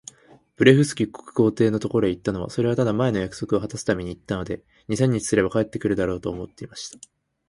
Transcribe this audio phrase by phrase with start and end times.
[0.55, 6.97] ブレフスキュ国皇帝のところへ行ったのは、それはただ、前の約束をはたすために行ったので、二三日すれば帰って来るだろう、と思っていました。